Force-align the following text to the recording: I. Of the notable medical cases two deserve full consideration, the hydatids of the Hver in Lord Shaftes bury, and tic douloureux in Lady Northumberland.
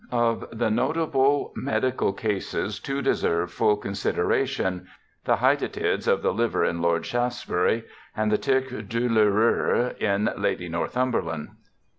I. 0.11 0.15
Of 0.17 0.57
the 0.57 0.71
notable 0.71 1.53
medical 1.55 2.11
cases 2.11 2.79
two 2.79 3.03
deserve 3.03 3.53
full 3.53 3.77
consideration, 3.77 4.87
the 5.25 5.35
hydatids 5.35 6.07
of 6.07 6.23
the 6.23 6.33
Hver 6.33 6.63
in 6.67 6.81
Lord 6.81 7.03
Shaftes 7.05 7.45
bury, 7.45 7.83
and 8.17 8.31
tic 8.41 8.67
douloureux 8.89 9.93
in 9.99 10.31
Lady 10.35 10.69
Northumberland. 10.69 11.49